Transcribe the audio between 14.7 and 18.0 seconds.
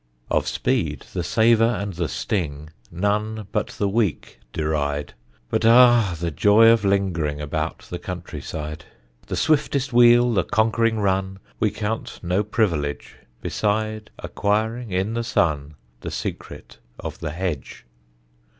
in the sun, The secret of the hedge.